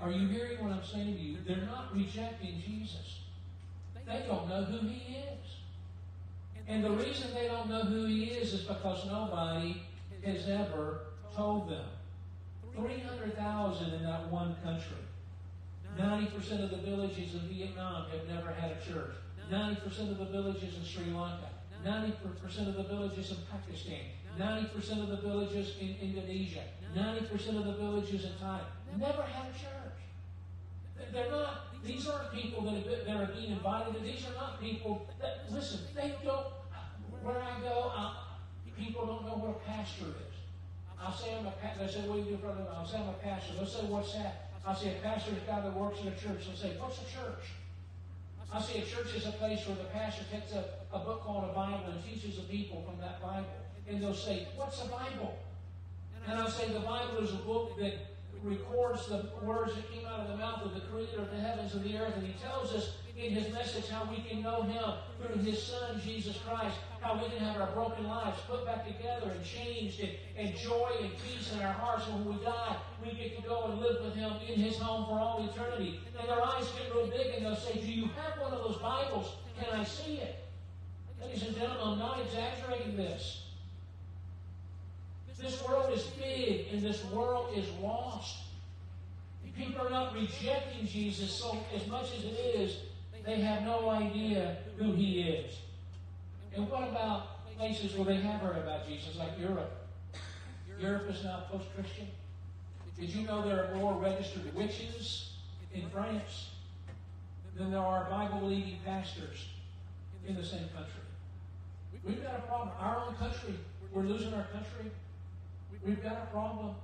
[0.00, 1.38] Are you hearing what I'm saying to you?
[1.46, 3.20] They're not rejecting Jesus.
[4.06, 5.46] They don't know who he is.
[6.68, 9.82] And the reason they don't know who he is is because nobody
[10.24, 11.00] has ever
[11.34, 11.84] told them.
[12.74, 14.96] 300,000 in that one country.
[15.98, 19.14] 90% of the villages in Vietnam have never had a church.
[19.50, 21.48] 90% of the villages in Sri Lanka.
[21.84, 24.00] 90% of the villages in Pakistan.
[24.38, 26.64] 90% of the villages in Indonesia.
[26.94, 28.66] 90% of the villages in Thailand.
[28.98, 30.05] Never had a church.
[31.12, 34.02] They're not, these aren't people that, have, that are being invited.
[34.02, 36.46] These are not people that, listen, they don't,
[37.22, 38.16] where I go, I,
[38.76, 40.34] people don't know what a pastor is.
[41.00, 41.86] I'll say I'm a pastor.
[41.86, 42.66] They say, what do you do living?
[42.72, 43.54] I'll say I'm a pastor.
[43.54, 44.50] They'll say, what's that?
[44.66, 46.46] I'll say a pastor is a guy that works in a church.
[46.46, 47.54] They'll say, what's a church?
[48.52, 51.50] I say a church is a place where the pastor takes a, a book called
[51.50, 53.52] a Bible and teaches the people from that Bible.
[53.88, 55.38] And they'll say, what's a Bible?
[56.26, 58.15] And I'll say the Bible is a book that
[58.46, 61.74] records the words that came out of the mouth of the Creator of the heavens
[61.74, 62.14] and the earth.
[62.16, 66.00] And he tells us in his message how we can know him through his Son,
[66.04, 70.10] Jesus Christ how we can have our broken lives put back together and changed and,
[70.36, 72.04] and joy and peace in our hearts.
[72.08, 75.06] And when we die, we get to go and live with Him in His home
[75.06, 76.00] for all eternity.
[76.18, 78.78] And their eyes get real big and they'll say, Do you have one of those
[78.78, 79.34] Bibles?
[79.60, 80.44] Can I see it?
[81.22, 83.45] Ladies and gentlemen, I'm not exaggerating this.
[85.40, 88.38] This world is big and this world is lost.
[89.56, 92.76] People are not rejecting Jesus so as much as it is,
[93.24, 95.52] they have no idea who He is.
[96.54, 99.72] And what about places where they have heard about Jesus, like Europe?
[100.78, 102.06] Europe is now post Christian.
[102.98, 105.32] Did you know there are more registered witches
[105.74, 106.50] in France
[107.56, 109.48] than there are Bible believing pastors
[110.26, 111.02] in the same country?
[112.04, 112.70] We've got a problem.
[112.78, 113.54] Our own country,
[113.92, 114.90] we're losing our country.
[115.84, 116.74] We've got a problem.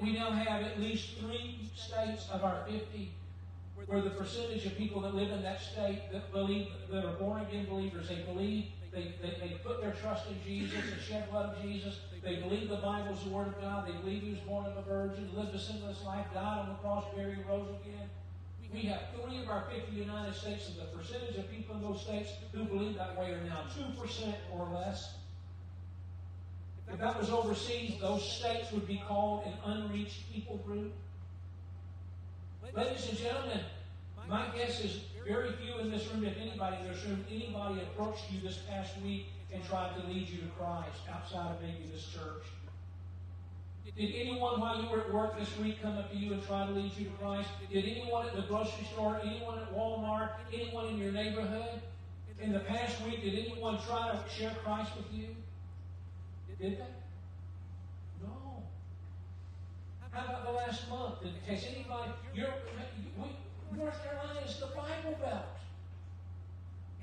[0.00, 3.12] We now have at least three states of our 50
[3.86, 7.42] where the percentage of people that live in that state that believe, that are born
[7.42, 11.56] again believers, they believe, they, they, they put their trust in Jesus, the shed blood
[11.56, 14.40] of Jesus, they believe the Bible is the Word of God, they believe He was
[14.40, 18.08] born of a virgin, lived a sinless life, died on the cross, buried, rose again.
[18.72, 22.00] We have three of our 50 United States, and the percentage of people in those
[22.00, 25.16] states who believe that way are now 2% or less.
[26.90, 30.92] If that was overseas, those states would be called an unreached people group.
[32.74, 33.60] Ladies and gentlemen,
[34.28, 38.24] my guess is very few in this room, if anybody in this room, anybody approached
[38.32, 42.06] you this past week and tried to lead you to Christ outside of maybe this
[42.06, 42.44] church.
[43.96, 46.66] Did anyone while you were at work this week come up to you and try
[46.66, 47.50] to lead you to Christ?
[47.70, 51.82] Did anyone at the grocery store, anyone at Walmart, anyone in your neighborhood?
[52.40, 55.28] In the past week, did anyone try to share Christ with you?
[56.60, 56.92] Did they?
[58.22, 58.62] No.
[60.10, 61.22] How about the last month?
[61.22, 62.54] In case anybody, you're,
[63.18, 63.36] we,
[63.76, 65.44] North Carolina is the Bible Belt.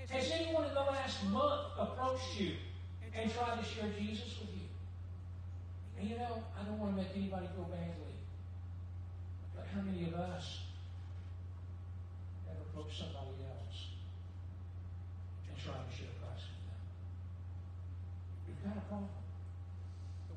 [0.10, 2.54] Has anyone in the last month approached you
[3.14, 4.66] and tried to share Jesus with you?
[6.00, 8.18] And you know, I don't want to make anybody feel badly,
[9.56, 10.62] but how many of us
[12.48, 13.94] have approached somebody else
[15.46, 16.82] and tried to share Christ with them?
[18.48, 19.29] We've got a problem.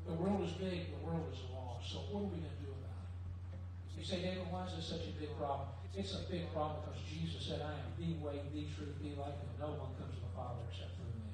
[0.07, 1.95] The world is big, the world is lost.
[1.95, 3.07] So what are we going to do about
[3.55, 3.59] it?
[3.95, 5.71] You say, David, why is this such a big problem?
[5.95, 9.37] It's a big problem because Jesus said, I am the way, the truth, the life,
[9.37, 11.31] and no one comes to the Father except through me.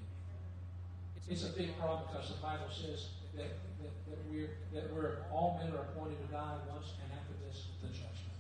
[1.32, 5.58] It's a big problem because the Bible says that, that, that we're that we're all
[5.58, 8.38] men are appointed to die once, and after this, the judgment.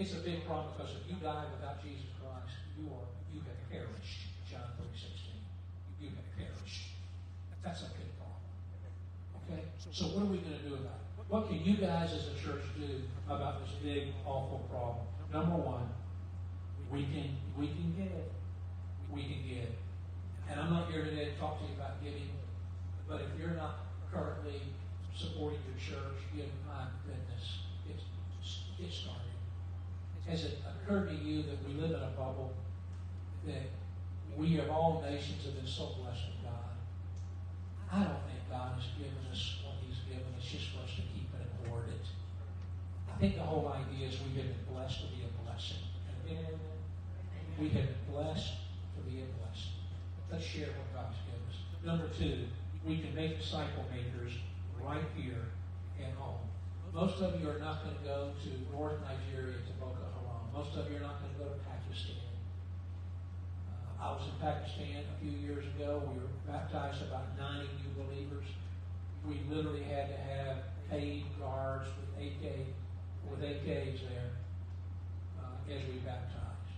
[0.00, 3.60] It's a big problem because if you die without Jesus Christ, you are you have
[3.68, 4.32] perished.
[4.48, 5.12] John 3 16.
[6.00, 6.96] You have perished.
[7.60, 8.10] That's a big.
[9.50, 9.62] Okay?
[9.90, 11.24] So what are we going to do about it?
[11.28, 15.06] What can you guys as a church do about this big, awful problem?
[15.32, 15.88] Number one,
[16.90, 18.26] we can we can give.
[19.10, 19.70] We can give.
[20.50, 22.30] And I'm not here today to talk to you about giving,
[23.08, 24.60] but if you're not currently
[25.14, 28.02] supporting your church, give my goodness, it's
[28.78, 29.30] get started.
[30.26, 32.52] Has it occurred to you that we live in a bubble
[33.46, 33.70] that
[34.36, 36.59] we of all nations have been so blessed with God?
[37.92, 41.02] I don't think God has given us what He's given us just for us to
[41.10, 42.06] keep it and hoard it.
[43.10, 45.82] I think the whole idea is we've been blessed to be a blessing.
[47.58, 48.54] We have been blessed
[48.94, 49.74] to be a blessing.
[50.30, 51.58] Let's share what God's given us.
[51.84, 52.46] Number two,
[52.86, 54.32] we can make disciple makers
[54.80, 55.50] right here
[56.00, 56.40] at home.
[56.94, 60.46] Most of you are not going to go to North Nigeria to Boko Haram.
[60.54, 62.19] Most of you are not going to go to Pakistan.
[64.00, 66.00] I was in Pakistan a few years ago.
[66.08, 68.48] We were baptized about 90 new believers.
[69.28, 70.56] We literally had to have
[70.88, 72.64] paid guards with AK
[73.28, 74.32] with AKs there
[75.36, 76.72] uh, as we baptized.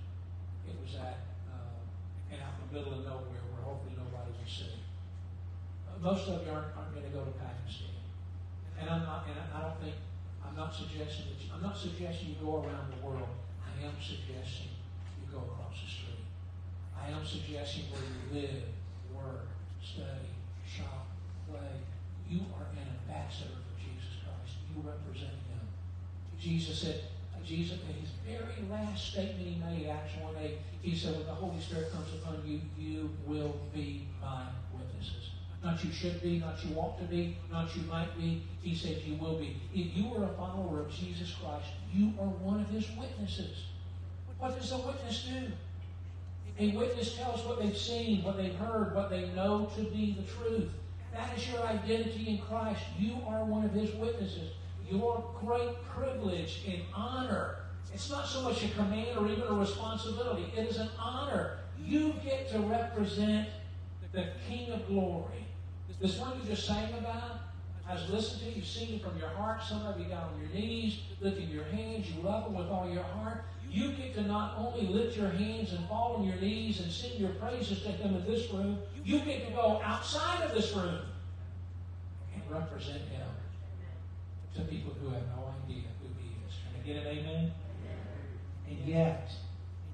[0.66, 4.82] It was at uh, out in the middle of nowhere where hopefully nobody would see.
[5.87, 8.02] Uh, most of you aren't, aren't going to go to Pakistan,
[8.82, 9.30] and I'm not.
[9.30, 9.94] And I don't think
[10.42, 13.30] I'm not suggesting that you, I'm not suggesting you go around the world.
[13.62, 14.74] I am suggesting
[15.22, 16.31] you go across the street.
[16.96, 18.62] I am suggesting where you live,
[19.14, 19.48] work,
[19.83, 20.33] study,
[20.66, 21.07] shop,
[21.48, 21.81] play.
[22.28, 24.57] You are an ambassador for Jesus Christ.
[24.70, 25.64] You represent Him.
[26.38, 27.02] Jesus said,
[27.44, 31.35] Jesus, in his very last statement he made, Acts 1 8, he said, When the
[31.35, 35.31] Holy Spirit comes upon you, you will be my witnesses.
[35.62, 38.42] Not you should be, not you ought to be, not you might be.
[38.62, 39.57] He said you will be.
[39.74, 43.64] If you are a follower of Jesus Christ, you are one of his witnesses.
[44.38, 45.52] What does a witness do?
[46.58, 50.30] A witness tells what they've seen, what they've heard, what they know to be the
[50.30, 50.70] truth.
[51.12, 52.82] That is your identity in Christ.
[52.98, 54.52] You are one of his witnesses
[54.92, 57.56] your great privilege and honor.
[57.94, 61.58] It's not so much a command or even a responsibility, it is an honor.
[61.82, 63.48] You get to represent
[64.12, 65.46] the King of glory.
[66.00, 67.40] This one you just sang about,
[67.88, 69.62] I was listening to you, singing from your heart.
[69.62, 72.10] Some of you got on your knees, lifting your hands.
[72.10, 73.44] You love Him with all your heart.
[73.72, 77.18] You get to not only lift your hands and fall on your knees and sing
[77.18, 81.00] your praises to Him in this room, you get to go outside of this room
[82.35, 83.26] and represent Him
[84.56, 86.52] to people who have no idea who He is.
[86.61, 87.52] Can I get an amen?
[88.68, 89.32] And yet,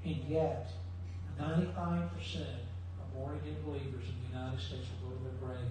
[0.05, 0.73] and yet,
[1.41, 2.11] 95%
[2.99, 5.71] of born again believers in the United States will go to their grave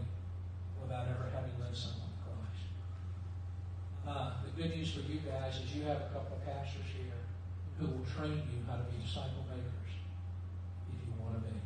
[0.82, 2.63] without ever having led someone to Christ.
[4.08, 7.12] Uh, the good news for you guys is you have a couple of pastors here
[7.80, 9.94] who will train you how to be disciple makers
[10.90, 11.58] if you want to be.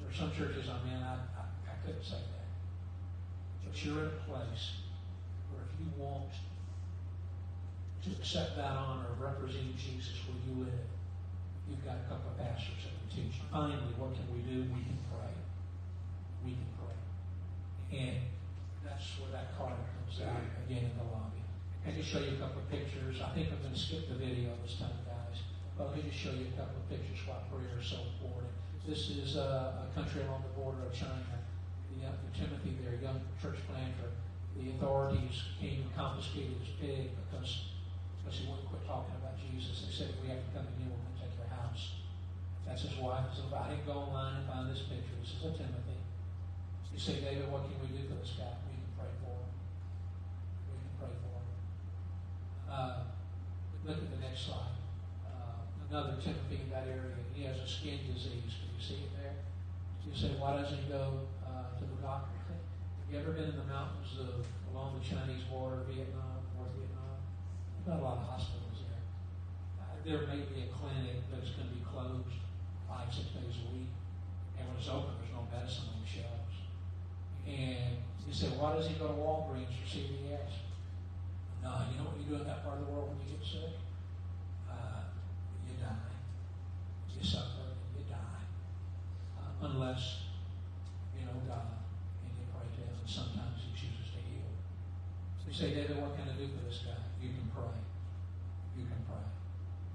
[0.00, 2.48] There are some churches I'm in, I, I, I couldn't say that.
[3.64, 4.80] But you're in a place
[5.52, 6.32] where if you want
[8.04, 10.86] to accept that honor of representing Jesus where you live,
[11.68, 13.44] you've got a couple of pastors that can teach you.
[13.50, 14.62] Finally, what can we do?
[14.72, 15.34] We can pray.
[16.46, 16.96] We can pray.
[17.92, 18.16] And
[18.86, 21.45] that's where that card comes out again in the lobby.
[21.86, 23.22] I can show you a couple of pictures.
[23.22, 25.38] I think I'm going to skip the video this time, guys.
[25.78, 28.50] But let me just show you a couple of pictures why prayer is so important.
[28.82, 31.38] This is uh, a country along the border of China.
[31.94, 34.10] The, uh, Timothy there, young church planter,
[34.58, 37.70] the authorities came and confiscated his pig because,
[38.18, 39.86] because he wouldn't quit talking about Jesus.
[39.86, 42.02] They said, we have to come in here, we're going to take your house.
[42.66, 43.30] That's his wife.
[43.30, 46.02] So I didn't go online and find this picture, this is a Timothy.
[46.90, 48.50] You say, David, what can we do for this guy?
[48.66, 49.52] We can pray for him.
[50.72, 51.48] We can pray for him.
[52.72, 53.04] Uh,
[53.84, 54.72] look at the next slide.
[55.28, 55.60] Uh,
[55.96, 57.16] another Timothy in that area.
[57.32, 58.52] He has a skin disease.
[58.60, 59.32] Can you see it there?
[60.04, 62.36] You say, why doesn't he go uh, to the doctor?
[63.08, 67.16] You ever been in the mountains of, along the Chinese border, Vietnam, North Vietnam?
[67.78, 69.04] There's not a lot of hospitals there.
[69.78, 72.44] Uh, there may be a clinic, but it's going to be closed
[72.90, 73.88] five, six days a week.
[74.58, 76.56] And when it's open, there's no medicine on the shelves.
[77.46, 80.66] And you say, why does he go to Walgreens or CVS?
[81.62, 83.42] No, you know what you do in that part of the world when you get
[83.46, 83.78] sick?
[84.66, 85.06] Uh,
[85.62, 86.10] you die.
[87.16, 88.44] You suffer, you die.
[89.40, 90.28] Uh, unless
[91.16, 91.80] you know God
[92.20, 94.52] and you pray to Him, and sometimes he chooses to heal.
[95.40, 97.00] So you say, David, what can I do for this guy?
[97.24, 97.72] You can pray.
[98.76, 99.24] You can pray.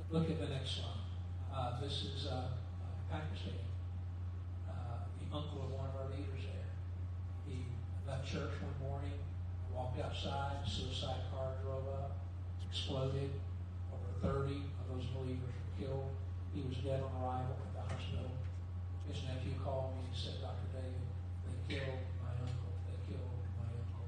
[0.10, 1.06] Look at the next slide.
[1.54, 2.58] Uh, this is uh,
[3.12, 3.62] Pakistan.
[4.66, 6.74] Uh, the uncle of one of our leaders there.
[7.46, 7.70] He
[8.10, 9.20] left church one morning,
[9.70, 12.18] walked outside, suicide car drove up,
[12.66, 13.30] exploded.
[13.94, 16.10] Over 30 of those believers were killed.
[16.52, 18.28] He was dead on arrival at the hospital.
[19.08, 20.68] His nephew called me and said, Dr.
[20.76, 21.00] David,
[21.48, 22.76] they killed my uncle.
[22.92, 24.08] They killed my uncle.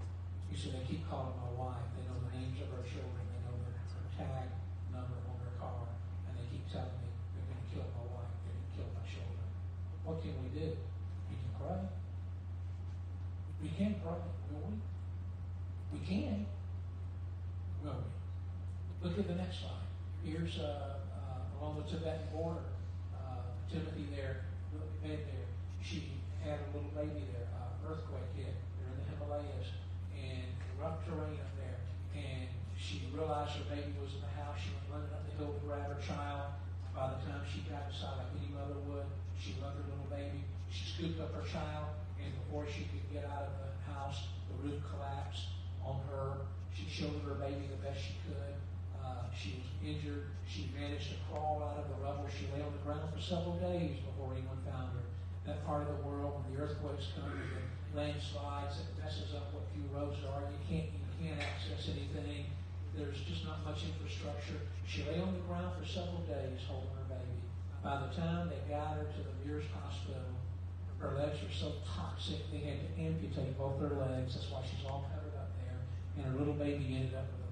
[0.52, 1.88] He said, they keep calling my wife.
[1.96, 3.24] They know the names of our children.
[3.32, 4.52] They know their, their tag
[4.92, 5.88] number on their car.
[6.28, 8.32] And they keep telling me they're going to kill my wife.
[8.44, 9.48] They're going to kill my children.
[10.04, 10.68] What can we do?
[11.32, 11.80] We can pray.
[13.64, 14.20] We can pray,
[14.52, 14.76] will we?
[15.96, 16.44] We can.
[17.88, 18.12] Will we?
[19.00, 19.88] Look at the next slide.
[20.24, 21.03] Here's uh,
[21.64, 22.68] along the Tibetan border.
[23.16, 24.44] Uh, Timothy there,
[25.00, 25.48] bed there.
[25.80, 27.48] She had a little baby there.
[27.56, 28.52] Uh, earthquake hit.
[28.76, 29.72] They're in the Himalayas
[30.12, 31.80] and rough terrain up there.
[32.12, 34.60] And she realized her baby was in the house.
[34.60, 36.52] She went running up the hill to grab her child.
[36.92, 39.08] By the time she got inside, like any mother would,
[39.40, 40.44] she loved her little baby.
[40.70, 41.90] She scooped up her child,
[42.22, 46.46] and before she could get out of the house, the roof collapsed on her.
[46.70, 48.54] She showed her baby the best she could.
[49.04, 50.32] Uh, she was injured.
[50.48, 52.26] She managed to crawl out of the rubble.
[52.32, 55.06] She lay on the ground for several days before anyone found her.
[55.44, 59.68] That part of the world, when the earthquakes come, the landslides, it messes up what
[59.76, 60.48] few roads there are.
[60.48, 62.48] You can't you can't access anything.
[62.96, 64.64] There's just not much infrastructure.
[64.88, 67.44] She lay on the ground for several days holding her baby.
[67.84, 70.32] By the time they got her to the nearest hospital,
[71.04, 74.40] her legs were so toxic they had to amputate both her legs.
[74.40, 75.76] That's why she's all covered up there.
[76.16, 77.43] And her little baby ended up with.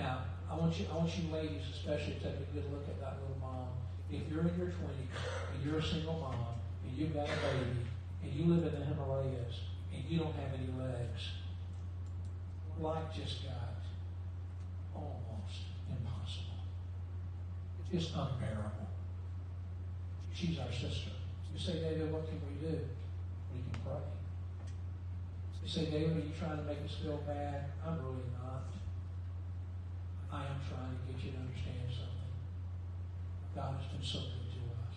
[0.00, 2.98] Now, I want you, I want you ladies especially to take a good look at
[3.00, 3.68] that little mom.
[4.10, 5.12] If you're in your 20s
[5.52, 6.56] and you're a single mom
[6.88, 7.84] and you've got a baby
[8.24, 9.60] and you live in the Himalayas
[9.94, 11.36] and you don't have any legs,
[12.80, 13.76] life just got
[14.94, 16.64] almost impossible.
[17.92, 18.88] It's unbearable.
[20.32, 21.12] She's our sister.
[21.52, 22.78] You say, David, what can we do?
[23.52, 24.00] We can pray.
[25.62, 27.66] You say, David, are you trying to make us feel bad?
[27.86, 28.79] I'm really not.
[30.32, 32.32] I am trying to get you to understand something.
[33.54, 34.96] God has been so good to us.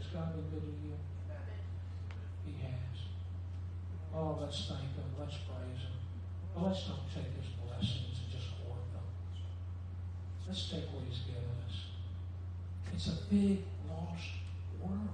[0.00, 0.96] Has God been good to you?
[2.48, 2.96] He has.
[4.14, 5.04] Oh, let's thank Him.
[5.20, 5.96] Let's praise Him.
[6.54, 9.04] Well, let's don't take His blessings and just hoard them.
[10.46, 11.92] Let's take what He's given us.
[12.94, 14.40] It's a big, lost
[14.80, 15.08] world.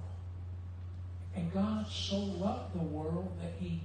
[1.35, 3.81] And God so loved the world that He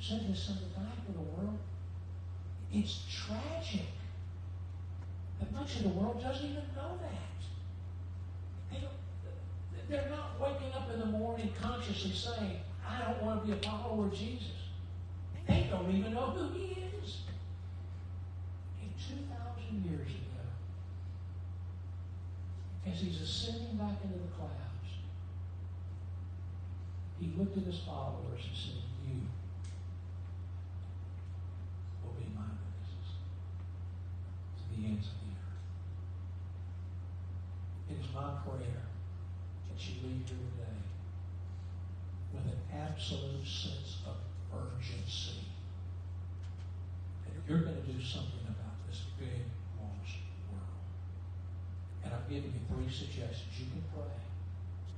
[0.00, 1.58] sent His Son to die for the world.
[2.74, 3.86] It's tragic
[5.38, 8.70] that much of the world doesn't even know that.
[8.70, 13.46] They don't, they're not waking up in the morning consciously saying, I don't want to
[13.46, 14.50] be a follower of Jesus.
[15.46, 17.18] They don't even know who He is.
[18.82, 20.44] And 2,000 years ago,
[22.86, 24.50] as He's ascending back into the clouds,
[27.20, 29.20] He looked at His followers and said, You
[32.02, 33.10] will be my witnesses
[34.58, 35.64] to ends of the earth.
[37.88, 40.80] It is my prayer that you leave here today
[42.32, 44.20] with an absolute sense of
[44.52, 45.48] urgency
[47.24, 49.48] that you're going to do something about this big,
[49.80, 50.20] lost
[50.52, 50.84] world.
[52.04, 53.56] And I've given you three suggestions.
[53.56, 54.20] You can pray.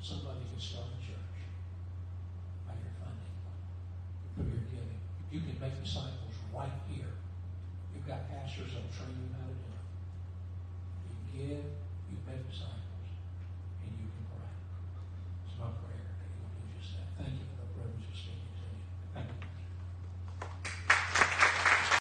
[0.03, 1.39] Somebody can start a church
[2.67, 3.35] by your funding,
[4.35, 5.03] through your giving.
[5.31, 7.11] You can make disciples right here.
[7.95, 9.37] You've got pastors that will train you
[11.37, 11.61] here,
[12.11, 12.86] you've met Messiah.